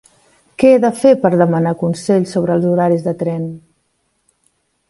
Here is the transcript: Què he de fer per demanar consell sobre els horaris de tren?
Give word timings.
Què 0.61 0.71
he 0.75 0.79
de 0.85 0.89
fer 1.01 1.11
per 1.25 1.31
demanar 1.43 1.75
consell 1.83 2.27
sobre 2.31 2.57
els 2.61 2.67
horaris 2.73 3.07
de 3.11 3.17
tren? 3.23 3.45